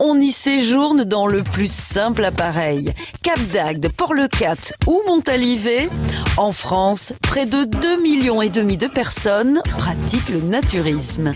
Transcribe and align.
On 0.00 0.20
y 0.20 0.32
séjourne 0.32 1.04
dans 1.04 1.28
le 1.28 1.44
plus 1.44 1.72
simple 1.72 2.24
appareil. 2.24 2.92
Cap 3.22 3.38
d'Agde, 3.52 3.88
Port-le-Cat 3.96 4.72
ou 4.88 5.00
Montalivet. 5.06 5.88
En 6.36 6.50
France, 6.50 7.12
près 7.22 7.46
de 7.46 7.62
2 7.62 8.02
millions 8.02 8.42
et 8.42 8.48
demi 8.48 8.76
de 8.76 8.88
personnes 8.88 9.62
pratiquent 9.78 10.30
le 10.30 10.40
naturisme. 10.40 11.32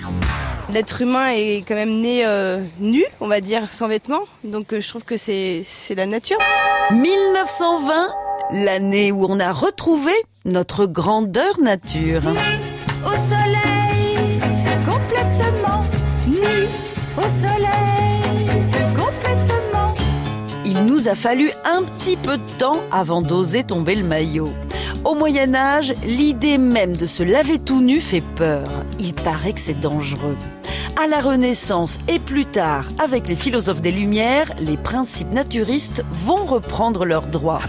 L'être 0.72 1.02
humain 1.02 1.28
est 1.28 1.62
quand 1.68 1.76
même 1.76 2.00
né 2.00 2.26
euh, 2.26 2.60
nu, 2.80 3.04
on 3.20 3.28
va 3.28 3.40
dire, 3.40 3.72
sans 3.72 3.86
vêtements. 3.86 4.24
Donc 4.42 4.72
euh, 4.72 4.80
je 4.80 4.88
trouve 4.88 5.04
que 5.04 5.16
c'est 5.16 5.62
c'est 5.62 5.94
la 5.94 6.06
nature. 6.06 6.38
1920, 6.90 8.08
l'année 8.64 9.12
où 9.12 9.24
on 9.24 9.38
a 9.38 9.52
retrouvé 9.52 10.12
notre 10.44 10.86
grandeur 10.86 11.60
nature. 11.60 12.22
au 13.06 13.14
soleil, 13.14 13.77
nous 21.08 21.12
a 21.12 21.14
fallu 21.14 21.50
un 21.64 21.84
petit 21.84 22.16
peu 22.16 22.36
de 22.36 22.58
temps 22.58 22.80
avant 22.90 23.22
d'oser 23.22 23.64
tomber 23.64 23.94
le 23.94 24.04
maillot. 24.04 24.52
Au 25.08 25.14
Moyen 25.14 25.54
Âge, 25.54 25.94
l'idée 26.04 26.58
même 26.58 26.94
de 26.94 27.06
se 27.06 27.22
laver 27.22 27.58
tout 27.58 27.80
nu 27.80 27.98
fait 27.98 28.20
peur. 28.20 28.66
Il 28.98 29.14
paraît 29.14 29.54
que 29.54 29.60
c'est 29.60 29.80
dangereux. 29.80 30.36
À 31.02 31.06
la 31.06 31.22
Renaissance 31.22 31.96
et 32.08 32.18
plus 32.18 32.44
tard, 32.44 32.84
avec 32.98 33.26
les 33.26 33.34
philosophes 33.34 33.80
des 33.80 33.90
Lumières, 33.90 34.52
les 34.60 34.76
principes 34.76 35.32
naturistes 35.32 36.04
vont 36.12 36.44
reprendre 36.44 37.06
leurs 37.06 37.26
droits. 37.26 37.62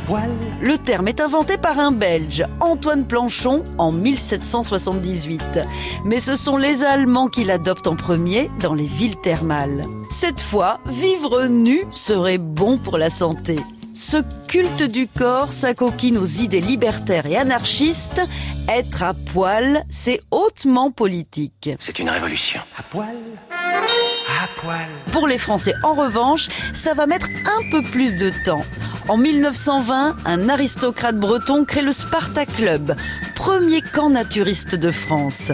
Le 0.61 0.77
terme 0.77 1.07
est 1.07 1.21
inventé 1.21 1.55
par 1.57 1.79
un 1.79 1.93
Belge, 1.93 2.45
Antoine 2.59 3.05
Planchon, 3.05 3.63
en 3.77 3.93
1778. 3.93 5.61
Mais 6.03 6.19
ce 6.19 6.35
sont 6.35 6.57
les 6.57 6.83
Allemands 6.83 7.29
qui 7.29 7.45
l'adoptent 7.45 7.87
en 7.87 7.95
premier 7.95 8.51
dans 8.59 8.73
les 8.73 8.87
villes 8.87 9.15
thermales. 9.15 9.85
Cette 10.09 10.41
fois, 10.41 10.81
vivre 10.87 11.45
nu 11.45 11.85
serait 11.93 12.37
bon 12.37 12.77
pour 12.77 12.97
la 12.97 13.09
santé. 13.09 13.59
Ce 13.93 14.17
culte 14.47 14.83
du 14.83 15.07
corps 15.07 15.51
s'acoquine 15.51 16.17
aux 16.17 16.25
idées 16.25 16.61
libertaires 16.61 17.25
et 17.25 17.37
anarchistes. 17.37 18.21
Être 18.67 19.03
à 19.03 19.13
poil, 19.13 19.83
c'est 19.89 20.21
hautement 20.31 20.91
politique. 20.91 21.69
C'est 21.79 21.99
une 21.99 22.09
révolution. 22.09 22.61
À 22.77 22.83
poil 22.83 23.15
À 23.51 24.47
poil 24.57 24.87
Pour 25.11 25.27
les 25.27 25.37
Français, 25.37 25.73
en 25.83 25.93
revanche, 25.93 26.49
ça 26.73 26.93
va 26.93 27.07
mettre 27.07 27.27
un 27.45 27.69
peu 27.71 27.81
plus 27.81 28.15
de 28.15 28.31
temps. 28.45 28.63
En 29.09 29.17
1920, 29.17 30.17
un 30.23 30.49
aristocrate 30.49 31.17
breton 31.17 31.65
crée 31.65 31.81
le 31.81 31.91
Sparta 31.91 32.45
Club, 32.45 32.95
premier 33.33 33.81
camp 33.81 34.11
naturiste 34.11 34.75
de 34.75 34.91
France. 34.91 35.51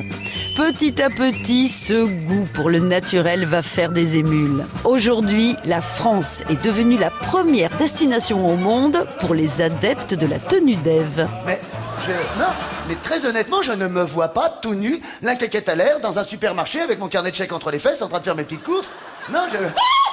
Petit 0.57 1.01
à 1.01 1.09
petit, 1.09 1.69
ce 1.69 2.03
goût 2.03 2.45
pour 2.53 2.69
le 2.69 2.79
naturel 2.79 3.45
va 3.45 3.61
faire 3.61 3.93
des 3.93 4.17
émules. 4.17 4.65
Aujourd'hui, 4.83 5.55
la 5.63 5.79
France 5.79 6.43
est 6.49 6.61
devenue 6.61 6.97
la 6.97 7.09
première 7.09 7.69
destination 7.77 8.45
au 8.45 8.57
monde 8.57 9.07
pour 9.21 9.33
les 9.33 9.61
adeptes 9.61 10.15
de 10.15 10.27
la 10.27 10.39
tenue 10.39 10.75
d'Ève. 10.75 11.29
Mais 11.45 11.61
je. 12.05 12.11
Non, 12.11 12.51
mais 12.89 12.95
très 12.95 13.25
honnêtement, 13.25 13.61
je 13.61 13.71
ne 13.71 13.87
me 13.87 14.03
vois 14.03 14.33
pas 14.33 14.49
tout 14.49 14.75
nu, 14.75 14.99
l'inquiéquette 15.21 15.69
à 15.69 15.75
l'air, 15.75 16.01
dans 16.01 16.19
un 16.19 16.25
supermarché 16.25 16.81
avec 16.81 16.99
mon 16.99 17.07
carnet 17.07 17.31
de 17.31 17.35
chèques 17.37 17.53
entre 17.53 17.71
les 17.71 17.79
fesses 17.79 18.01
en 18.01 18.09
train 18.09 18.19
de 18.19 18.25
faire 18.25 18.35
mes 18.35 18.43
petites 18.43 18.63
courses. 18.63 18.91
Non, 19.31 19.45
je. 19.49 19.57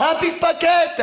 Un 0.04 0.14
pickpocket 0.20 1.02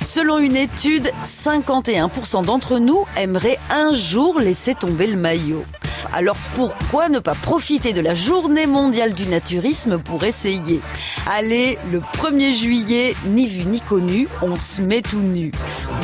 Selon 0.00 0.38
une 0.38 0.56
étude, 0.56 1.10
51% 1.24 2.44
d'entre 2.44 2.78
nous 2.78 3.04
aimeraient 3.16 3.58
un 3.68 3.92
jour 3.92 4.38
laisser 4.38 4.74
tomber 4.74 5.08
le 5.08 5.16
maillot. 5.16 5.64
Alors 6.12 6.36
pourquoi 6.54 7.08
ne 7.08 7.18
pas 7.18 7.34
profiter 7.34 7.92
de 7.92 8.00
la 8.00 8.14
journée 8.14 8.66
mondiale 8.66 9.12
du 9.12 9.26
naturisme 9.26 9.98
pour 9.98 10.24
essayer? 10.24 10.80
Allez, 11.26 11.78
le 11.90 12.00
1er 12.00 12.52
juillet, 12.52 13.14
ni 13.26 13.46
vu 13.46 13.64
ni 13.64 13.80
connu, 13.80 14.28
on 14.42 14.56
se 14.56 14.80
met 14.80 15.02
tout 15.02 15.18
nu. 15.18 15.50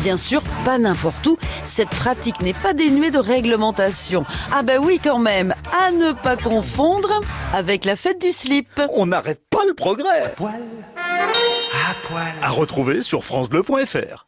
Bien 0.02 0.16
sûr, 0.16 0.42
pas 0.64 0.78
n'importe 0.78 1.26
où, 1.26 1.38
cette 1.62 1.90
pratique 1.90 2.40
n'est 2.42 2.54
pas 2.54 2.74
dénuée 2.74 3.10
de 3.10 3.18
réglementation. 3.18 4.24
Ah 4.52 4.62
bah 4.62 4.78
oui 4.80 5.00
quand 5.02 5.18
même, 5.18 5.54
à 5.72 5.90
ne 5.90 6.12
pas 6.12 6.36
confondre 6.36 7.20
avec 7.52 7.84
la 7.84 7.96
fête 7.96 8.20
du 8.20 8.32
slip. 8.32 8.80
On 8.90 9.06
n'arrête 9.06 9.42
pas 9.50 9.64
le 9.66 9.74
progrès. 9.74 10.34
Poil 10.36 10.60
À 10.98 11.94
poil 12.08 12.32
À 12.42 12.50
retrouver 12.50 13.02
sur 13.02 13.24
FranceBleu.fr. 13.24 14.22